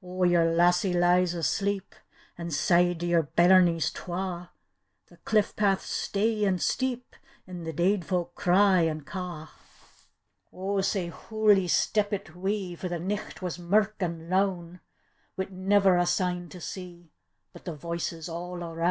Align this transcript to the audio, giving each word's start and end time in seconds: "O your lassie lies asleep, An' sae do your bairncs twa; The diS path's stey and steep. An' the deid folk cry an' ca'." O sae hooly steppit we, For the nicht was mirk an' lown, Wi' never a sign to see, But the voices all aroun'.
"O 0.00 0.22
your 0.22 0.44
lassie 0.44 0.92
lies 0.94 1.34
asleep, 1.34 1.96
An' 2.38 2.52
sae 2.52 2.94
do 2.94 3.04
your 3.04 3.24
bairncs 3.24 3.92
twa; 3.92 4.52
The 5.08 5.18
diS 5.26 5.50
path's 5.54 5.88
stey 5.88 6.44
and 6.44 6.62
steep. 6.62 7.16
An' 7.48 7.64
the 7.64 7.72
deid 7.72 8.04
folk 8.04 8.36
cry 8.36 8.82
an' 8.84 9.00
ca'." 9.00 9.50
O 10.52 10.80
sae 10.82 11.08
hooly 11.08 11.66
steppit 11.66 12.32
we, 12.36 12.76
For 12.76 12.88
the 12.88 13.00
nicht 13.00 13.42
was 13.42 13.58
mirk 13.58 13.96
an' 13.98 14.30
lown, 14.30 14.78
Wi' 15.36 15.48
never 15.50 15.96
a 15.96 16.06
sign 16.06 16.48
to 16.50 16.60
see, 16.60 17.10
But 17.52 17.64
the 17.64 17.74
voices 17.74 18.28
all 18.28 18.62
aroun'. 18.62 18.90